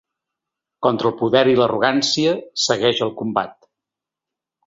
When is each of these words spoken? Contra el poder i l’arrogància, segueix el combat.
Contra 0.85 1.09
el 1.09 1.13
poder 1.19 1.43
i 1.51 1.53
l’arrogància, 1.59 2.33
segueix 2.63 3.05
el 3.09 3.13
combat. 3.23 3.55